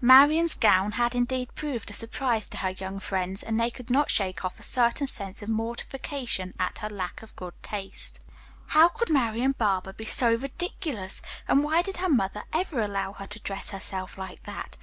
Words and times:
Marian's 0.00 0.54
gown 0.56 0.90
had 0.90 1.14
indeed 1.14 1.54
proved 1.54 1.88
a 1.92 1.94
surprise 1.94 2.48
to 2.48 2.56
her 2.56 2.70
young 2.70 2.98
friends, 2.98 3.44
and 3.44 3.60
they 3.60 3.70
could 3.70 3.88
not 3.88 4.10
shake 4.10 4.44
off 4.44 4.58
a 4.58 4.62
certain 4.64 5.06
sense 5.06 5.42
of 5.42 5.48
mortification 5.48 6.52
at 6.58 6.78
her 6.78 6.90
lack 6.90 7.22
of 7.22 7.36
good 7.36 7.54
taste. 7.62 8.18
"How 8.70 8.88
could 8.88 9.10
Marian 9.10 9.52
Barber 9.52 9.92
be 9.92 10.04
so 10.04 10.34
ridiculous, 10.34 11.22
and 11.46 11.62
why 11.62 11.82
did 11.82 11.98
her 11.98 12.08
mother 12.10 12.42
ever 12.52 12.80
allow 12.80 13.12
her 13.12 13.28
to 13.28 13.38
dress 13.38 13.70
herself 13.70 14.18
like 14.18 14.42
that?" 14.42 14.76